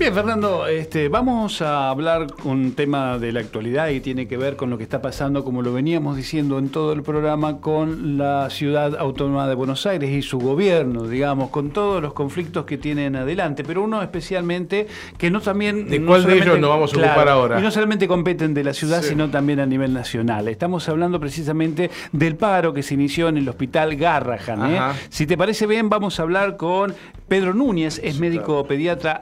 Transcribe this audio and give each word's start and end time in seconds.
Bien, 0.00 0.14
Fernando, 0.14 0.66
este, 0.66 1.10
vamos 1.10 1.60
a 1.60 1.90
hablar 1.90 2.28
un 2.44 2.72
tema 2.72 3.18
de 3.18 3.32
la 3.32 3.40
actualidad 3.40 3.90
y 3.90 4.00
tiene 4.00 4.26
que 4.26 4.38
ver 4.38 4.56
con 4.56 4.70
lo 4.70 4.78
que 4.78 4.84
está 4.84 5.02
pasando, 5.02 5.44
como 5.44 5.60
lo 5.60 5.74
veníamos 5.74 6.16
diciendo 6.16 6.58
en 6.58 6.70
todo 6.70 6.94
el 6.94 7.02
programa, 7.02 7.60
con 7.60 8.16
la 8.16 8.48
ciudad 8.48 8.96
autónoma 8.98 9.46
de 9.46 9.54
Buenos 9.54 9.84
Aires 9.84 10.08
y 10.08 10.22
su 10.22 10.38
gobierno, 10.38 11.06
digamos, 11.06 11.50
con 11.50 11.68
todos 11.68 12.00
los 12.00 12.14
conflictos 12.14 12.64
que 12.64 12.78
tienen 12.78 13.14
adelante, 13.14 13.62
pero 13.62 13.82
uno 13.82 14.02
especialmente 14.02 14.86
que 15.18 15.30
no 15.30 15.42
también... 15.42 15.86
¿De 15.86 16.02
cuál 16.02 16.24
de 16.24 16.38
ellos 16.38 16.58
nos 16.58 16.70
vamos 16.70 16.94
a 16.94 16.96
ocupar 16.96 17.28
ahora? 17.28 17.60
Y 17.60 17.62
no 17.62 17.70
solamente 17.70 18.08
competen 18.08 18.54
de 18.54 18.64
la 18.64 18.72
ciudad, 18.72 19.02
sino 19.02 19.28
también 19.28 19.60
a 19.60 19.66
nivel 19.66 19.92
nacional. 19.92 20.48
Estamos 20.48 20.88
hablando 20.88 21.20
precisamente 21.20 21.90
del 22.12 22.36
paro 22.36 22.72
que 22.72 22.82
se 22.82 22.94
inició 22.94 23.28
en 23.28 23.36
el 23.36 23.46
hospital 23.46 23.96
Garrahan. 23.96 24.74
¿eh? 24.74 24.80
Si 25.10 25.26
te 25.26 25.36
parece 25.36 25.66
bien, 25.66 25.90
vamos 25.90 26.18
a 26.18 26.22
hablar 26.22 26.56
con 26.56 26.94
Pedro 27.28 27.52
Núñez, 27.52 28.00
es 28.02 28.18
médico 28.18 28.64
pediatra 28.64 29.20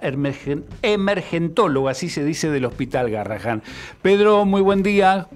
emergentólogo, 0.83 1.89
así 1.89 2.09
se 2.09 2.25
dice 2.25 2.51
del 2.51 2.65
Hospital 2.65 3.11
Garrahan. 3.11 3.63
Pedro, 4.03 4.45
muy 4.45 4.61
buen 4.61 4.83
día. 4.83 5.27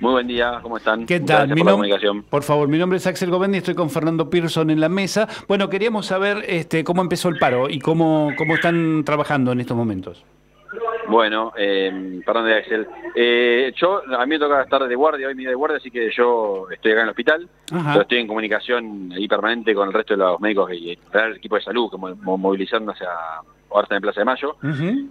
Muy 0.00 0.12
buen 0.12 0.26
día, 0.26 0.58
¿cómo 0.62 0.76
están? 0.76 1.06
¿Qué 1.06 1.20
tal? 1.20 1.54
Mi 1.54 1.62
por, 1.62 2.24
por 2.24 2.42
favor, 2.42 2.68
mi 2.68 2.78
nombre 2.78 2.98
es 2.98 3.06
Axel 3.06 3.30
Govendi, 3.30 3.58
estoy 3.58 3.74
con 3.74 3.90
Fernando 3.90 4.28
Pearson 4.28 4.70
en 4.70 4.80
la 4.80 4.88
mesa. 4.88 5.28
Bueno, 5.48 5.68
queríamos 5.68 6.06
saber 6.06 6.44
este, 6.46 6.84
cómo 6.84 7.02
empezó 7.02 7.28
el 7.28 7.38
paro 7.38 7.68
y 7.70 7.78
cómo, 7.78 8.32
cómo 8.36 8.54
están 8.54 9.04
trabajando 9.04 9.52
en 9.52 9.60
estos 9.60 9.76
momentos. 9.76 10.24
Bueno, 11.08 11.52
eh, 11.56 12.20
perdón 12.24 12.46
de 12.46 12.54
Axel. 12.54 12.88
Eh, 13.14 13.72
yo, 13.76 14.02
a 14.16 14.26
mí 14.26 14.30
me 14.30 14.38
toca 14.38 14.62
estar 14.62 14.86
de 14.86 14.94
guardia, 14.94 15.28
hoy 15.28 15.34
mi 15.34 15.42
día 15.42 15.50
de 15.50 15.54
guardia, 15.54 15.78
así 15.78 15.90
que 15.90 16.10
yo 16.10 16.66
estoy 16.70 16.92
acá 16.92 17.00
en 17.00 17.06
el 17.06 17.10
hospital. 17.10 17.48
Pero 17.66 18.02
estoy 18.02 18.18
en 18.18 18.26
comunicación 18.26 19.12
ahí 19.12 19.28
permanente 19.28 19.74
con 19.74 19.88
el 19.88 19.94
resto 19.94 20.14
de 20.14 20.18
los 20.18 20.40
médicos 20.40 20.72
y 20.72 20.98
el 21.12 21.36
equipo 21.36 21.56
de 21.56 21.62
salud 21.62 21.90
que 21.90 21.96
movilizando 21.96 22.92
hacia 22.92 23.08
ahora 23.74 23.84
está 23.84 23.96
en 23.96 24.02
Plaza 24.02 24.20
de 24.20 24.24
Mayo. 24.24 24.56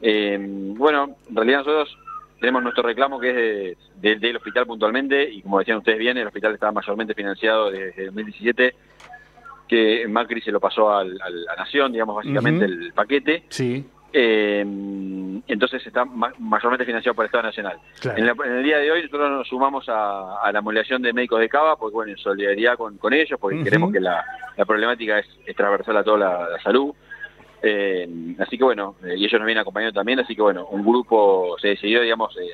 eh, 0.02 0.38
bueno, 0.40 1.16
en 1.30 1.36
realidad 1.36 1.60
nosotros 1.60 1.98
tenemos 2.40 2.64
nuestro 2.64 2.84
reclamo 2.84 3.20
que 3.20 3.72
es 3.72 3.78
del 4.02 4.36
hospital 4.36 4.66
puntualmente 4.66 5.30
y 5.32 5.42
como 5.42 5.60
decían 5.60 5.78
ustedes 5.78 6.00
bien, 6.00 6.18
el 6.18 6.28
hospital 6.28 6.54
está 6.54 6.72
mayormente 6.72 7.14
financiado 7.14 7.72
desde 7.72 8.06
2017 8.06 8.76
que 9.68 10.08
Macri 10.08 10.42
se 10.42 10.52
lo 10.52 10.60
pasó 10.60 10.94
al, 10.94 11.20
a 11.22 11.30
la 11.30 11.56
Nación, 11.56 11.92
digamos, 11.92 12.16
básicamente 12.16 12.66
el 12.66 12.92
paquete. 12.94 13.46
Sí. 13.50 13.86
Eh, 14.16 14.62
entonces 15.48 15.86
está 15.88 16.06
mayormente 16.06 16.86
financiado 16.86 17.16
por 17.16 17.26
el 17.26 17.28
Estado 17.28 17.46
Nacional. 17.46 17.80
En, 18.16 18.28
el 18.28 18.64
día 18.64 18.78
de 18.78 18.92
hoy 18.92 19.02
nosotros 19.02 19.32
nos 19.32 19.48
sumamos 19.48 19.86
a, 19.88 20.50
la 20.54 20.62
movilización 20.62 21.02
de 21.02 21.14
médicos 21.14 21.40
de 21.40 21.50
Cava, 21.50 21.76
porque 21.76 21.96
bueno, 21.96 22.12
en 22.12 22.18
solidaridad 22.18 22.78
con, 22.78 23.14
ellos, 23.14 23.40
porque 23.40 23.64
queremos 23.64 23.92
que 23.92 24.00
la, 24.00 24.24
problemática 24.68 25.18
es, 25.18 25.28
transversal 25.56 25.98
a 25.98 26.04
toda 26.04 26.18
la, 26.18 26.48
salud. 26.64 26.94
Eh, 27.66 28.36
así 28.40 28.58
que 28.58 28.64
bueno, 28.66 28.98
eh, 29.06 29.16
y 29.18 29.24
ellos 29.24 29.40
nos 29.40 29.46
vienen 29.46 29.62
acompañando 29.62 29.98
también, 29.98 30.20
así 30.20 30.36
que 30.36 30.42
bueno, 30.42 30.68
un 30.68 30.82
grupo 30.82 31.56
se 31.62 31.70
decidió, 31.70 32.02
digamos, 32.02 32.36
eh, 32.36 32.52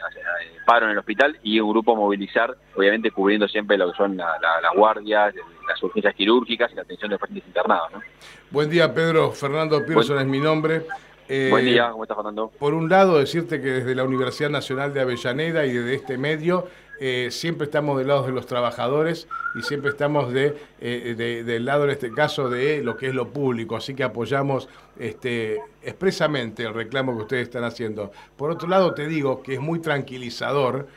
paro 0.68 0.86
en 0.86 0.92
el 0.92 1.00
hospital 1.00 1.40
y 1.42 1.60
un 1.60 1.72
grupo 1.72 1.96
movilizar, 1.96 2.56
obviamente 2.76 3.10
cubriendo 3.10 3.48
siempre 3.48 3.76
lo 3.76 3.92
que 3.92 3.98
son 3.98 4.16
las 4.18 4.76
guardias, 4.76 5.34
las 5.68 5.82
urgencias 5.82 6.14
quirúrgicas 6.14 6.72
y 6.72 6.76
la 6.76 6.84
atención 6.84 7.10
de 7.10 7.18
pacientes 7.18 7.48
internados. 7.48 8.04
Buen 8.52 8.70
día, 8.70 8.94
Pedro. 8.94 9.32
Fernando 9.32 9.84
Pearson 9.84 10.20
es 10.20 10.28
mi 10.28 10.40
nombre. 10.40 10.84
Buen 11.28 11.66
día, 11.66 11.88
eh, 11.88 11.92
¿cómo 11.92 12.04
estás, 12.04 12.18
Fernando? 12.18 12.52
Por 12.58 12.74
un 12.74 12.90
lado, 12.90 13.20
decirte 13.20 13.62
que 13.62 13.68
desde 13.68 13.94
la 13.94 14.04
Universidad 14.04 14.50
Nacional 14.50 14.94
de 14.94 15.02
Avellaneda 15.02 15.66
y 15.66 15.74
desde 15.74 15.94
este 15.94 16.18
medio 16.18 16.68
eh, 17.00 17.30
siempre 17.32 17.66
estamos 17.66 17.98
del 17.98 18.08
lado 18.08 18.24
de 18.24 18.34
los 18.34 18.46
trabajadores 18.46 19.28
y 19.56 19.62
siempre 19.62 19.92
estamos 19.92 20.34
eh, 20.36 21.44
del 21.46 21.66
lado, 21.66 21.86
en 21.86 21.92
este 21.92 22.12
caso, 22.12 22.50
de 22.50 22.84
lo 22.84 22.98
que 22.98 23.08
es 23.08 23.16
lo 23.16 23.30
público. 23.30 23.78
Así 23.78 23.94
que 23.94 24.04
apoyamos 24.04 24.68
este, 24.98 25.62
expresamente 25.82 26.64
el 26.64 26.74
reclamo 26.74 27.16
que 27.16 27.24
ustedes 27.24 27.44
están 27.44 27.64
haciendo. 27.64 28.12
Por 28.36 28.52
otro 28.52 28.68
lado, 28.68 28.94
te 28.94 29.08
digo 29.08 29.42
que 29.42 29.54
es 29.54 29.60
muy 29.62 29.80
tranquilizador 29.80 30.88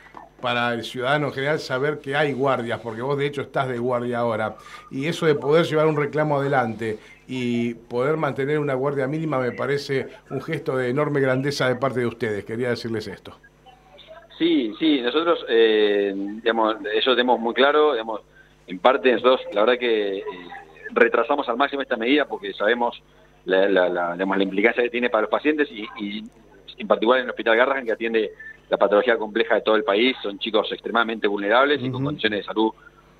para 0.40 0.74
el 0.74 0.84
ciudadano 0.84 1.28
en 1.28 1.32
general 1.32 1.60
saber 1.60 2.00
que 2.00 2.16
hay 2.16 2.32
guardias, 2.32 2.80
porque 2.80 3.00
vos 3.00 3.16
de 3.16 3.26
hecho 3.26 3.42
estás 3.42 3.68
de 3.68 3.78
guardia 3.78 4.18
ahora. 4.18 4.56
Y 4.90 5.06
eso 5.06 5.26
de 5.26 5.36
poder 5.36 5.66
llevar 5.66 5.86
un 5.86 5.96
reclamo 5.96 6.38
adelante 6.38 6.98
y 7.28 7.74
poder 7.74 8.16
mantener 8.16 8.58
una 8.58 8.74
guardia 8.74 9.06
mínima 9.06 9.38
me 9.38 9.52
parece 9.52 10.08
un 10.30 10.42
gesto 10.42 10.76
de 10.76 10.90
enorme 10.90 11.20
grandeza 11.20 11.68
de 11.68 11.76
parte 11.76 12.00
de 12.00 12.06
ustedes. 12.06 12.44
Quería 12.44 12.70
decirles 12.70 13.06
esto. 13.06 13.38
Sí, 14.42 14.74
sí, 14.76 15.00
nosotros, 15.00 15.46
eh, 15.48 16.12
digamos, 16.16 16.74
eso 16.92 17.12
tenemos 17.12 17.38
muy 17.38 17.54
claro, 17.54 17.92
digamos, 17.92 18.22
en 18.66 18.80
parte 18.80 19.12
nosotros, 19.12 19.40
la 19.52 19.60
verdad 19.60 19.78
que 19.78 20.16
eh, 20.18 20.24
retrasamos 20.90 21.48
al 21.48 21.56
máximo 21.56 21.80
esta 21.80 21.96
medida 21.96 22.26
porque 22.26 22.52
sabemos 22.52 23.00
la, 23.44 23.68
la, 23.68 24.42
implicancia 24.42 24.82
que 24.82 24.90
tiene 24.90 25.10
para 25.10 25.22
los 25.22 25.30
pacientes 25.30 25.68
y, 25.70 26.24
en 26.76 26.88
particular 26.88 27.20
en 27.20 27.26
el 27.26 27.30
Hospital 27.30 27.56
Garrahan 27.56 27.86
que 27.86 27.92
atiende 27.92 28.32
la 28.68 28.78
patología 28.78 29.16
compleja 29.16 29.54
de 29.54 29.60
todo 29.60 29.76
el 29.76 29.84
país, 29.84 30.16
son 30.20 30.40
chicos 30.40 30.72
extremadamente 30.72 31.28
vulnerables 31.28 31.80
y 31.80 31.88
con 31.92 32.02
condiciones 32.02 32.40
de 32.40 32.44
salud 32.44 32.72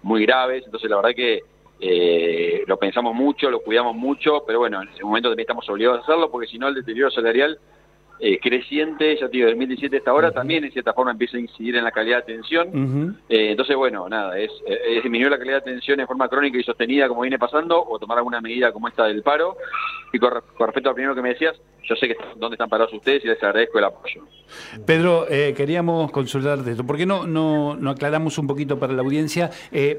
muy 0.03 0.27
graves, 0.27 0.65
entonces 0.65 0.91
la 0.91 0.97
verdad 0.97 1.15
que 1.15 1.43
eh, 1.79 2.65
lo 2.67 2.77
pensamos 2.79 3.15
mucho, 3.15 3.49
lo 3.49 3.61
cuidamos 3.61 3.95
mucho, 3.95 4.43
pero 4.45 4.59
bueno, 4.59 4.83
en 4.83 4.89
ese 4.89 5.05
momento 5.05 5.29
también 5.29 5.45
estamos 5.45 5.69
obligados 5.69 6.01
a 6.01 6.03
hacerlo 6.03 6.33
porque 6.33 6.49
si 6.49 6.59
no 6.59 6.67
el 6.67 6.75
deterioro 6.75 7.13
salarial 7.13 7.61
eh, 8.25 8.39
creciente, 8.39 9.17
ya 9.17 9.27
te 9.27 9.37
digo, 9.37 9.49
2017 9.49 9.97
hasta 9.97 10.13
ahora, 10.13 10.31
también 10.31 10.63
en 10.63 10.71
cierta 10.71 10.93
forma 10.93 11.11
empieza 11.11 11.39
a 11.39 11.41
incidir 11.41 11.75
en 11.75 11.83
la 11.83 11.91
calidad 11.91 12.19
de 12.19 12.35
atención. 12.35 13.19
Eh, 13.29 13.51
entonces, 13.51 13.75
bueno, 13.75 14.09
nada, 14.09 14.39
es, 14.39 14.49
es, 14.65 15.03
disminuir 15.03 15.29
la 15.29 15.39
calidad 15.39 15.57
de 15.57 15.73
atención 15.73 15.99
en 15.99 16.07
forma 16.07 16.29
crónica 16.29 16.57
y 16.57 16.63
sostenida 16.63 17.09
como 17.09 17.23
viene 17.23 17.37
pasando, 17.37 17.85
o 17.85 17.99
tomar 17.99 18.19
alguna 18.19 18.41
medida 18.41 18.71
como 18.71 18.87
esta 18.87 19.07
del 19.07 19.25
paro. 19.25 19.57
Y 20.13 20.21
con, 20.21 20.35
respecto 20.57 20.91
al 20.91 20.95
primero 20.95 21.17
que 21.17 21.21
me 21.21 21.31
decías, 21.31 21.61
yo 21.83 21.97
sé 21.97 22.07
que 22.07 22.17
dónde 22.37 22.55
están 22.55 22.69
parados 22.69 22.95
ustedes 22.95 23.25
y 23.25 23.27
les 23.27 23.43
agradezco 23.43 23.81
el 23.81 23.85
apoyo. 23.87 24.23
Pedro, 24.87 25.27
eh, 25.29 25.53
queríamos 25.57 26.13
consultar 26.13 26.59
de 26.59 26.71
esto. 26.71 26.87
¿Por 26.87 26.97
qué 26.97 27.07
no, 27.07 27.27
no, 27.27 27.75
no 27.75 27.91
aclaramos 27.91 28.39
un 28.39 28.47
poquito 28.47 28.79
para 28.79 28.93
la 28.93 29.03
audiencia 29.03 29.51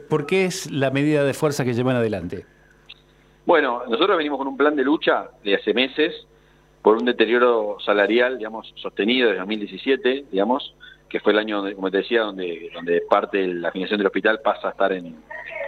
por 0.09 0.25
qué 0.25 0.45
es 0.45 0.72
la 0.72 0.91
medida 0.91 1.25
de 1.25 1.33
fuerza 1.33 1.66
que 1.66 1.73
llevan 1.73 1.97
adelante? 1.97 2.45
Bueno, 3.45 3.83
nosotros 3.89 4.16
venimos 4.16 4.38
con 4.38 4.47
un 4.47 4.56
plan 4.56 4.78
de 4.78 4.85
lucha 4.85 5.28
de 5.44 5.56
hace 5.56 5.73
meses 5.73 6.25
por 6.83 6.97
un 6.97 7.05
deterioro 7.05 7.77
salarial, 7.83 8.38
digamos, 8.38 8.71
sostenido 8.75 9.29
desde 9.29 9.39
2017, 9.39 10.25
digamos, 10.29 10.75
que 11.09 11.21
fue 11.21 11.31
el 11.31 11.39
año, 11.39 11.57
donde, 11.57 11.75
como 11.75 11.89
te 11.89 11.97
decía, 11.97 12.23
donde, 12.23 12.69
donde 12.73 13.01
parte 13.09 13.38
de 13.38 13.47
la 13.53 13.71
financiación 13.71 13.99
del 13.99 14.07
hospital 14.07 14.41
pasa 14.44 14.67
a 14.67 14.71
estar 14.71 14.91
en 14.91 15.16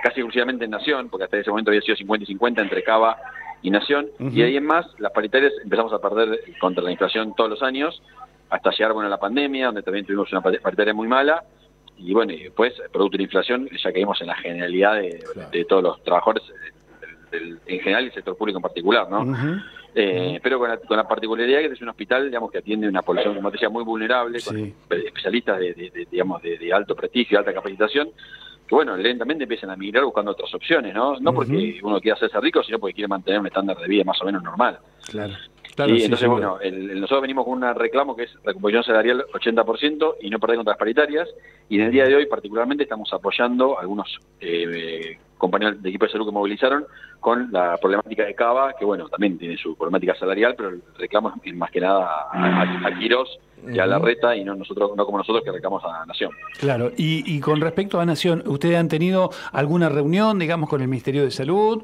casi 0.03 0.19
exclusivamente 0.19 0.65
en 0.65 0.71
Nación, 0.71 1.09
porque 1.09 1.23
hasta 1.23 1.37
ese 1.37 1.49
momento 1.49 1.71
había 1.71 1.81
sido 1.81 1.95
50 1.95 2.23
y 2.23 2.27
50 2.27 2.61
entre 2.61 2.83
Cava 2.83 3.17
y 3.61 3.71
Nación, 3.71 4.07
y 4.19 4.41
ahí 4.43 4.57
en 4.57 4.65
más, 4.65 4.85
las 4.99 5.11
paritarias 5.13 5.53
empezamos 5.63 5.93
a 5.93 5.99
perder 5.99 6.39
contra 6.59 6.83
la 6.83 6.91
inflación 6.91 7.33
todos 7.33 7.49
los 7.49 7.63
años, 7.63 8.01
hasta 8.49 8.71
llegar 8.71 8.93
bueno, 8.93 9.07
a 9.07 9.09
la 9.09 9.17
pandemia, 9.17 9.67
donde 9.67 9.83
también 9.83 10.05
tuvimos 10.05 10.31
una 10.31 10.41
paritaria 10.41 10.93
muy 10.93 11.07
mala, 11.07 11.43
y 11.97 12.13
bueno, 12.13 12.33
y 12.33 12.43
después, 12.43 12.73
producto 12.91 13.13
de 13.13 13.19
la 13.19 13.23
inflación, 13.23 13.69
ya 13.81 13.93
caímos 13.93 14.19
en 14.19 14.27
la 14.27 14.35
generalidad 14.35 14.95
de, 14.95 15.65
todos 15.65 15.81
los 15.81 16.03
trabajadores, 16.03 16.43
en 17.31 17.79
general 17.79 18.03
y 18.03 18.07
el 18.07 18.13
sector 18.13 18.37
público 18.37 18.59
en 18.59 18.63
particular, 18.63 19.09
¿no? 19.09 19.23
Eh, 19.97 20.41
pero 20.43 20.59
con 20.59 20.97
la, 20.97 21.07
particularidad 21.07 21.59
que 21.59 21.67
es 21.67 21.81
un 21.81 21.87
hospital 21.87 22.25
digamos 22.25 22.51
que 22.51 22.57
atiende 22.57 22.85
una 22.85 23.01
población 23.01 23.33
como 23.35 23.49
decía 23.49 23.69
muy 23.69 23.81
vulnerable 23.81 24.41
con 24.41 24.73
especialistas 24.89 25.57
de, 25.57 26.07
digamos 26.11 26.41
de, 26.41 26.73
alto 26.73 26.93
prestigio 26.97 27.39
alta 27.39 27.53
capacitación 27.53 28.09
que 28.67 28.75
bueno 28.75 28.97
lentamente 28.97 29.43
empiezan 29.43 29.69
a 29.69 29.77
migrar 29.77 30.03
buscando 30.03 30.31
otras 30.31 30.53
opciones 30.53 30.93
no 30.93 31.17
no 31.21 31.33
porque 31.33 31.79
uno 31.81 32.01
quiere 32.01 32.17
hacerse 32.17 32.41
rico 32.41 32.61
sino 32.61 32.77
porque 32.77 32.95
quiere 32.95 33.07
mantener 33.07 33.39
un 33.39 33.47
estándar 33.47 33.77
de 33.77 33.87
vida 33.87 34.03
más 34.03 34.21
o 34.21 34.25
menos 34.25 34.43
normal. 34.43 34.79
Claro. 35.09 35.33
Y 35.77 36.03
entonces, 36.03 36.29
bueno, 36.29 36.57
el, 36.61 37.01
nosotros 37.01 37.21
venimos 37.21 37.43
con 37.43 37.61
un 37.61 37.75
reclamo 37.75 38.15
que 38.15 38.23
es 38.23 38.33
recomposición 38.45 38.83
salarial 38.85 39.25
80% 39.33 40.15
y 40.21 40.29
no 40.29 40.39
perder 40.39 40.57
contra 40.57 40.71
las 40.71 40.79
paritarias. 40.79 41.27
Y 41.67 41.75
en 41.75 41.85
el 41.85 41.91
día 41.91 42.05
de 42.05 42.15
hoy, 42.15 42.27
particularmente, 42.27 42.83
estamos 42.83 43.11
apoyando 43.11 43.77
a 43.77 43.81
algunos 43.81 44.17
eh, 44.39 45.17
compañeros 45.37 45.81
de 45.81 45.89
equipo 45.89 46.05
de 46.05 46.11
salud 46.11 46.25
que 46.25 46.31
movilizaron 46.31 46.85
con 47.19 47.51
la 47.51 47.77
problemática 47.77 48.25
de 48.25 48.35
Cava, 48.35 48.73
que 48.77 48.85
bueno, 48.85 49.07
también 49.09 49.37
tiene 49.37 49.57
su 49.57 49.75
problemática 49.75 50.15
salarial, 50.15 50.55
pero 50.55 50.69
el 50.69 50.81
reclamo 50.97 51.33
es 51.43 51.55
más 51.55 51.71
que 51.71 51.81
nada 51.81 52.27
a, 52.31 52.61
a, 52.61 52.99
Quirós 52.99 53.37
y 53.67 53.79
a 53.79 53.85
la 53.85 53.99
reta 53.99 54.35
y 54.35 54.43
no 54.43 54.55
nosotros 54.55 54.91
no 54.95 55.05
como 55.05 55.17
nosotros 55.17 55.43
que 55.43 55.51
reclamamos 55.51 55.83
a 55.85 56.05
Nación. 56.05 56.31
Claro, 56.59 56.91
y, 56.97 57.35
y 57.35 57.39
con 57.39 57.59
respecto 57.61 57.99
a 57.99 58.05
Nación, 58.05 58.43
¿ustedes 58.45 58.77
han 58.77 58.87
tenido 58.87 59.29
alguna 59.51 59.89
reunión, 59.89 60.37
digamos, 60.39 60.69
con 60.69 60.81
el 60.81 60.87
Ministerio 60.87 61.23
de 61.23 61.31
Salud? 61.31 61.83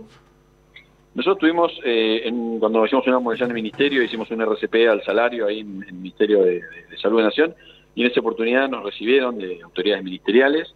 Nosotros 1.13 1.39
tuvimos, 1.39 1.71
eh, 1.83 2.21
en, 2.23 2.59
cuando 2.59 2.85
hicimos 2.85 3.05
una 3.05 3.19
movilización 3.19 3.49
del 3.49 3.55
Ministerio, 3.55 4.01
hicimos 4.01 4.31
un 4.31 4.41
RCP 4.41 4.87
al 4.89 5.03
salario 5.03 5.45
ahí 5.45 5.59
en, 5.59 5.83
el 5.83 5.93
Ministerio 5.93 6.43
de, 6.43 6.61
Salud 7.01 7.17
de 7.17 7.23
Nación, 7.23 7.55
y 7.95 8.01
en 8.03 8.11
esa 8.11 8.21
oportunidad 8.21 8.69
nos 8.69 8.83
recibieron 8.85 9.37
de 9.37 9.61
autoridades 9.61 10.03
ministeriales, 10.05 10.73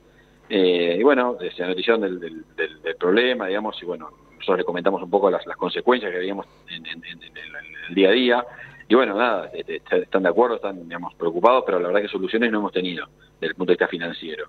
eh, 0.49 0.97
y 0.99 1.03
bueno, 1.03 1.37
se 1.55 1.63
anoticiaron 1.63 2.01
del, 2.01 2.19
del, 2.19 2.95
problema, 2.99 3.47
digamos, 3.47 3.81
y 3.81 3.85
bueno, 3.85 4.09
nosotros 4.33 4.59
le 4.59 4.63
comentamos 4.63 5.01
un 5.01 5.09
poco 5.09 5.29
las, 5.29 5.45
las 5.45 5.57
consecuencias 5.57 6.11
que 6.11 6.19
veíamos 6.19 6.45
en, 6.69 6.85
el 6.85 7.95
día 7.95 8.09
a 8.09 8.11
día. 8.11 8.45
y 8.87 8.95
bueno, 8.95 9.15
nada, 9.15 9.49
este, 9.53 9.81
están 9.97 10.23
de 10.23 10.29
acuerdo, 10.29 10.55
están 10.55 10.83
digamos, 10.83 11.13
preocupados, 11.15 11.63
pero 11.65 11.79
la 11.79 11.87
verdad 11.87 12.01
que 12.01 12.07
soluciones 12.07 12.51
no 12.51 12.59
hemos 12.59 12.71
tenido 12.71 13.07
desde 13.39 13.47
el 13.47 13.55
punto 13.55 13.71
de 13.71 13.75
vista 13.75 13.87
financiero. 13.87 14.47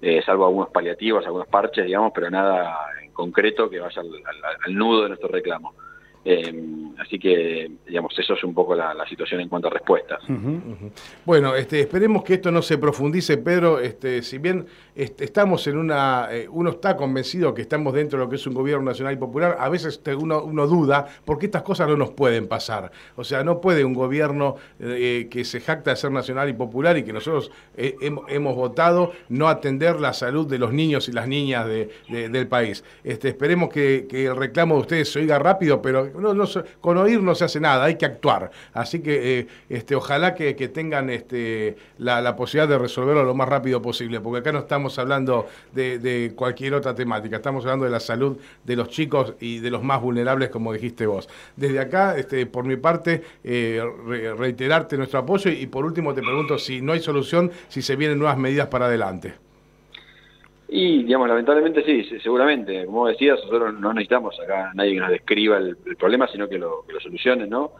Eh, 0.00 0.22
salvo 0.24 0.46
algunos 0.46 0.70
paliativos, 0.70 1.24
algunos 1.24 1.48
parches, 1.48 1.86
digamos, 1.86 2.12
pero 2.14 2.30
nada 2.30 2.76
en 3.02 3.12
concreto 3.12 3.70
que 3.70 3.80
vaya 3.80 4.02
al 4.66 4.74
nudo 4.74 5.02
de 5.02 5.08
nuestro 5.08 5.28
reclamo. 5.28 5.74
Eh, 6.24 6.52
así 6.98 7.18
que, 7.18 7.70
digamos, 7.86 8.18
eso 8.18 8.34
es 8.34 8.44
un 8.44 8.54
poco 8.54 8.74
la, 8.74 8.94
situación 9.08 9.40
en 9.40 9.48
cuanto 9.48 9.68
a 9.68 9.70
respuestas. 9.70 10.20
Bueno, 11.24 11.54
este, 11.54 11.80
esperemos 11.80 12.24
que 12.24 12.34
esto 12.34 12.50
no 12.50 12.60
se 12.60 12.76
profundice, 12.76 13.38
Pedro. 13.38 13.78
Este, 13.78 14.22
si 14.22 14.38
bien 14.38 14.66
estamos 14.94 15.66
en 15.66 15.76
una. 15.76 16.28
Eh, 16.30 16.48
uno 16.50 16.70
está 16.70 16.96
convencido 16.96 17.54
que 17.54 17.62
estamos 17.62 17.94
dentro 17.94 18.18
de 18.18 18.24
lo 18.24 18.28
que 18.28 18.36
es 18.36 18.46
un 18.46 18.54
gobierno 18.54 18.84
nacional 18.84 19.14
y 19.14 19.16
popular, 19.16 19.56
a 19.60 19.68
veces 19.68 20.00
uno, 20.18 20.42
uno 20.42 20.66
duda 20.66 21.06
porque 21.24 21.46
estas 21.46 21.62
cosas 21.62 21.88
no 21.88 21.96
nos 21.96 22.10
pueden 22.10 22.48
pasar. 22.48 22.90
O 23.14 23.22
sea, 23.22 23.44
no 23.44 23.60
puede 23.60 23.84
un 23.84 23.94
gobierno 23.94 24.56
eh, 24.80 25.28
que 25.30 25.44
se 25.44 25.60
jacta 25.60 25.90
de 25.90 25.96
ser 25.96 26.10
nacional 26.10 26.48
y 26.48 26.52
popular 26.52 26.96
y 26.96 27.04
que 27.04 27.12
nosotros 27.12 27.50
hemos, 27.76 28.56
votado 28.56 29.12
no 29.28 29.48
atender 29.48 30.00
la 30.00 30.12
salud 30.12 30.46
de 30.46 30.58
los 30.58 30.72
niños 30.72 31.08
y 31.08 31.12
las 31.12 31.28
niñas 31.28 31.66
del 31.66 32.48
país. 32.48 32.84
Este, 33.04 33.28
esperemos 33.28 33.68
que, 33.68 34.06
el 34.10 34.34
reclamo 34.34 34.76
de 34.76 34.80
ustedes 34.80 35.12
se 35.12 35.20
oiga 35.20 35.38
rápido, 35.38 35.82
pero 35.82 36.10
no, 36.18 36.46
con 36.86 36.98
oír 36.98 37.20
no 37.20 37.34
se 37.34 37.44
hace 37.44 37.58
nada, 37.58 37.82
hay 37.82 37.96
que 37.96 38.06
actuar. 38.06 38.52
Así 38.72 39.00
que 39.00 39.40
eh, 39.40 39.46
este, 39.68 39.96
ojalá 39.96 40.36
que, 40.36 40.54
tengan 40.68 41.10
este, 41.10 41.76
la, 41.98 42.36
posibilidad 42.36 42.68
de 42.68 42.78
resolverlo 42.78 43.24
lo 43.24 43.34
más 43.34 43.48
rápido 43.48 43.82
posible, 43.82 44.20
porque 44.20 44.38
acá 44.38 44.52
no 44.52 44.60
estamos 44.60 44.96
hablando 45.00 45.48
de, 45.72 46.32
cualquier 46.36 46.74
otra 46.74 46.94
temática, 46.94 47.38
estamos 47.38 47.64
hablando 47.64 47.86
de 47.86 47.90
la 47.90 47.98
salud 47.98 48.36
de 48.62 48.76
los 48.76 48.88
chicos 48.88 49.34
y 49.40 49.58
de 49.58 49.68
los 49.68 49.82
más 49.82 50.00
vulnerables, 50.00 50.48
como 50.50 50.72
dijiste 50.72 51.06
vos. 51.06 51.28
Desde 51.56 51.80
acá, 51.80 52.16
este, 52.16 52.46
por 52.46 52.64
mi 52.64 52.76
parte, 52.76 53.20
eh, 53.42 53.82
reiterarte 54.38 54.96
nuestro 54.96 55.18
apoyo 55.18 55.50
y 55.50 55.66
por 55.66 55.84
último 55.84 56.14
te 56.14 56.22
pregunto 56.22 56.56
si 56.56 56.82
no 56.82 56.92
hay 56.92 57.00
solución, 57.00 57.50
si 57.66 57.82
se 57.82 57.96
vienen 57.96 58.16
nuevas 58.16 58.38
medidas 58.38 58.68
para 58.68 58.86
adelante. 58.86 59.45
Y, 60.68 61.04
digamos, 61.04 61.28
lamentablemente 61.28 61.84
sí, 61.84 62.18
seguramente. 62.20 62.86
Como 62.86 63.06
decías, 63.06 63.38
nosotros 63.44 63.78
no 63.78 63.92
necesitamos 63.92 64.38
acá 64.40 64.72
nadie 64.74 64.94
que 64.94 65.00
nos 65.00 65.10
describa 65.10 65.58
el, 65.58 65.76
problema, 65.96 66.26
sino 66.28 66.48
que 66.48 66.58
lo, 66.58 66.84
que 66.86 66.94
lo 66.94 67.00
solucione, 67.00 67.46
¿no? 67.46 67.72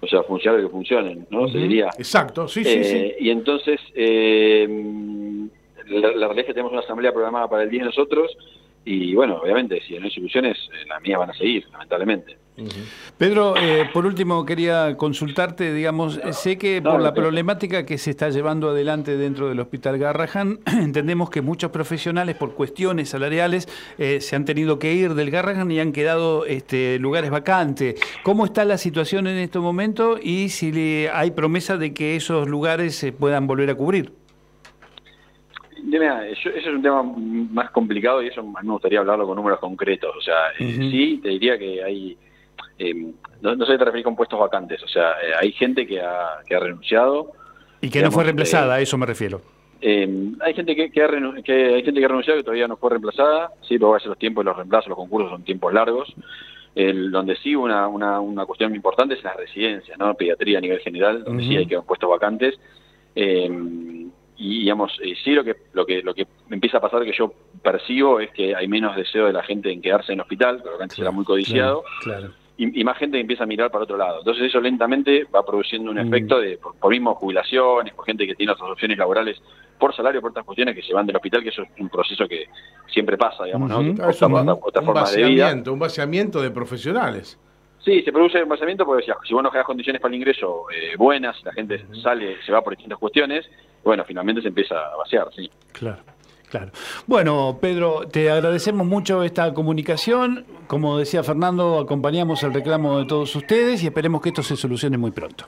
O 0.00 0.06
sea, 0.06 0.22
funcionar 0.24 0.60
que 0.60 0.68
funcionen, 0.68 1.26
¿no? 1.30 1.48
Se 1.48 1.58
diría. 1.58 1.86
Exacto, 1.96 2.48
sí, 2.48 2.64
sí, 2.64 2.84
sí. 2.84 2.96
Eh, 2.96 3.16
y 3.20 3.30
entonces, 3.30 3.80
eh, 3.94 4.66
la, 5.86 6.08
la, 6.08 6.26
realidad 6.26 6.38
es 6.38 6.46
que 6.46 6.52
tenemos 6.52 6.72
una 6.72 6.82
asamblea 6.82 7.12
programada 7.12 7.48
para 7.48 7.62
el 7.62 7.70
día 7.70 7.80
de 7.80 7.86
nosotros, 7.86 8.36
y 8.88 9.16
bueno, 9.16 9.40
obviamente, 9.42 9.82
si 9.82 9.98
no 9.98 10.04
hay 10.04 10.12
soluciones, 10.12 10.56
eh, 10.72 10.86
las 10.88 11.02
mías 11.02 11.18
van 11.18 11.30
a 11.30 11.34
seguir, 11.34 11.66
lamentablemente. 11.72 12.38
Pedro, 13.18 13.54
eh, 13.56 13.90
por 13.92 14.06
último 14.06 14.46
quería 14.46 14.96
consultarte, 14.96 15.74
digamos, 15.74 16.20
sé 16.30 16.56
que 16.56 16.80
por 16.80 17.02
la 17.02 17.12
problemática 17.12 17.84
que 17.84 17.98
se 17.98 18.10
está 18.10 18.30
llevando 18.30 18.70
adelante 18.70 19.16
dentro 19.16 19.48
del 19.48 19.58
Hospital 19.58 19.98
Garrahan, 19.98 20.60
entendemos 20.66 21.30
que 21.30 21.42
muchos 21.42 21.72
profesionales 21.72 22.36
por 22.36 22.54
cuestiones 22.54 23.08
salariales 23.10 23.68
eh, 23.98 24.20
se 24.20 24.36
han 24.36 24.44
tenido 24.44 24.78
que 24.78 24.94
ir 24.94 25.14
del 25.14 25.32
Garrahan 25.32 25.70
y 25.70 25.80
han 25.80 25.92
quedado 25.92 26.46
este, 26.46 27.00
lugares 27.00 27.30
vacantes. 27.30 28.00
¿Cómo 28.22 28.44
está 28.44 28.64
la 28.64 28.78
situación 28.78 29.26
en 29.26 29.38
este 29.38 29.58
momento 29.58 30.16
y 30.22 30.48
si 30.50 31.06
hay 31.12 31.32
promesa 31.32 31.76
de 31.76 31.92
que 31.92 32.14
esos 32.14 32.48
lugares 32.48 32.94
se 32.94 33.12
puedan 33.12 33.48
volver 33.48 33.68
a 33.68 33.74
cubrir? 33.74 34.12
Eso, 35.76 36.48
es 36.50 36.66
un 36.66 36.82
tema 36.82 37.02
más 37.02 37.70
complicado 37.70 38.22
y 38.22 38.28
eso 38.28 38.42
me 38.42 38.72
gustaría 38.72 39.00
hablarlo 39.00 39.26
con 39.26 39.36
números 39.36 39.58
concretos. 39.60 40.14
O 40.16 40.20
sea, 40.20 40.52
sí, 40.58 41.20
te 41.22 41.30
diría 41.30 41.58
que 41.58 41.82
hay 41.82 42.18
eh, 42.78 43.12
no, 43.40 43.66
sé 43.66 43.72
si 43.72 43.78
te 43.78 43.84
referís 43.84 44.04
con 44.04 44.16
puestos 44.16 44.38
vacantes, 44.38 44.82
o 44.82 44.88
sea, 44.88 45.12
eh, 45.12 45.32
hay 45.40 45.52
gente 45.52 45.86
que 45.86 46.00
ha, 46.00 46.42
que 46.46 46.54
ha 46.54 46.60
renunciado. 46.60 47.32
Y 47.80 47.90
que 47.90 48.02
no 48.02 48.10
fue 48.10 48.24
reemplazada, 48.24 48.74
a 48.74 48.80
eso 48.80 48.98
me 48.98 49.06
refiero. 49.06 49.40
Eh, 49.80 50.32
hay 50.40 50.54
gente 50.54 50.74
que, 50.74 50.90
que, 50.90 51.02
ha 51.02 51.08
que, 51.44 51.74
hay 51.74 51.82
gente 51.82 52.00
que 52.00 52.04
ha 52.04 52.08
renunciado 52.08 52.38
que 52.38 52.44
todavía 52.44 52.66
no 52.66 52.76
fue 52.76 52.90
reemplazada, 52.90 53.52
sí, 53.62 53.78
porque 53.78 53.92
a 53.92 53.94
veces 53.94 54.08
los 54.08 54.18
tiempos 54.18 54.44
de 54.44 54.50
los 54.50 54.56
reemplazos, 54.56 54.88
los 54.88 54.96
concursos 54.96 55.30
son 55.30 55.42
tiempos 55.44 55.72
largos. 55.72 56.12
El, 56.74 57.10
donde 57.10 57.36
sí 57.36 57.54
una, 57.54 57.88
una, 57.88 58.20
una 58.20 58.44
cuestión 58.44 58.74
importante 58.74 59.14
es 59.14 59.24
la 59.24 59.32
residencia, 59.32 59.96
¿no? 59.96 60.12
Pediatría 60.14 60.58
a 60.58 60.60
nivel 60.60 60.80
general, 60.80 61.24
donde 61.24 61.44
sí 61.44 61.56
hay 61.56 61.66
que 61.66 61.80
puestos 61.80 62.10
vacantes. 62.10 62.58
Y 64.36 64.60
digamos, 64.60 64.92
sí 65.24 65.32
lo 65.32 65.44
que, 65.44 65.56
lo 65.72 65.86
que 65.86 66.02
lo 66.02 66.14
que 66.14 66.26
empieza 66.50 66.78
a 66.78 66.80
pasar 66.80 67.04
que 67.04 67.12
yo 67.16 67.32
percibo 67.62 68.20
es 68.20 68.30
que 68.30 68.54
hay 68.54 68.68
menos 68.68 68.96
deseo 68.96 69.26
de 69.26 69.32
la 69.32 69.42
gente 69.42 69.70
en 69.70 69.80
quedarse 69.80 70.12
en 70.12 70.20
hospital, 70.20 70.62
que 70.62 70.82
antes 70.82 70.98
era 70.98 71.10
muy 71.10 71.24
codiciado. 71.24 71.84
claro 72.02 72.30
y, 72.58 72.84
más 72.84 72.96
gente 72.96 73.20
empieza 73.20 73.44
a 73.44 73.46
mirar 73.46 73.70
para 73.70 73.84
otro 73.84 73.96
lado. 73.96 74.20
Entonces 74.20 74.44
eso 74.44 74.60
lentamente 74.60 75.24
va 75.24 75.44
produciendo 75.44 75.90
un 75.90 75.98
mm. 75.98 76.06
efecto 76.06 76.40
de, 76.40 76.58
por, 76.58 76.90
mismo 76.90 77.14
jubilaciones, 77.14 77.92
por 77.94 78.06
gente 78.06 78.26
que 78.26 78.34
tiene 78.34 78.52
otras 78.52 78.70
opciones 78.70 78.96
laborales, 78.96 79.40
por 79.78 79.94
salario, 79.94 80.20
por 80.22 80.30
otras 80.30 80.46
cuestiones 80.46 80.74
que 80.74 80.82
se 80.82 80.94
van 80.94 81.06
del 81.06 81.16
hospital, 81.16 81.42
que 81.42 81.50
eso 81.50 81.62
es 81.62 81.68
un 81.78 81.88
proceso 81.90 82.26
que 82.26 82.46
siempre 82.92 83.18
pasa, 83.18 83.44
digamos, 83.44 83.68
¿no? 83.68 83.78
un, 83.80 83.96
vaciamiento, 84.94 85.72
un 85.72 85.78
vaciamiento 85.78 86.40
de 86.40 86.50
profesionales. 86.50 87.38
Sí, 87.86 88.02
se 88.02 88.10
produce 88.10 88.42
un 88.42 88.48
vaciamiento 88.48 88.84
porque 88.84 89.04
si 89.04 89.32
vos 89.32 89.44
no 89.44 89.48
generas 89.48 89.64
condiciones 89.64 90.02
para 90.02 90.12
el 90.12 90.20
ingreso 90.20 90.66
eh, 90.74 90.96
buenas, 90.98 91.36
la 91.44 91.52
gente 91.52 91.86
sale, 92.02 92.36
se 92.44 92.50
va 92.50 92.60
por 92.60 92.72
distintas 92.72 92.98
cuestiones, 92.98 93.46
bueno, 93.84 94.04
finalmente 94.04 94.42
se 94.42 94.48
empieza 94.48 94.74
a 94.74 94.96
vaciar, 94.96 95.28
sí. 95.36 95.48
Claro. 95.72 95.98
Claro. 96.50 96.70
Bueno, 97.06 97.58
Pedro, 97.60 98.08
te 98.08 98.30
agradecemos 98.30 98.86
mucho 98.86 99.22
esta 99.22 99.52
comunicación. 99.52 100.46
Como 100.66 100.98
decía 100.98 101.22
Fernando, 101.22 101.78
acompañamos 101.78 102.42
el 102.42 102.54
reclamo 102.54 102.98
de 102.98 103.06
todos 103.06 103.34
ustedes 103.36 103.82
y 103.82 103.86
esperemos 103.86 104.20
que 104.20 104.30
esto 104.30 104.42
se 104.42 104.56
solucione 104.56 104.96
muy 104.96 105.12
pronto. 105.12 105.44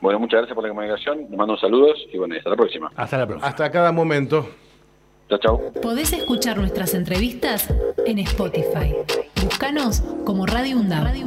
Bueno, 0.00 0.20
muchas 0.20 0.38
gracias 0.38 0.54
por 0.54 0.64
la 0.64 0.70
comunicación. 0.70 1.26
Les 1.30 1.36
mando 1.36 1.56
saludos 1.56 1.98
y 2.12 2.18
bueno, 2.18 2.34
hasta 2.36 2.50
la 2.50 2.56
próxima. 2.56 2.90
Hasta 2.94 3.18
la 3.18 3.26
próxima. 3.26 3.48
Hasta 3.48 3.70
cada 3.70 3.92
momento. 3.92 4.48
Chao, 5.28 5.38
chao. 5.38 5.72
Podés 5.80 6.12
escuchar 6.12 6.58
nuestras 6.58 6.94
entrevistas 6.94 7.72
en 8.04 8.18
Spotify. 8.20 8.94
Búscanos 9.42 10.02
como 10.24 10.46
Radio. 10.46 10.82
Radio 11.04 11.26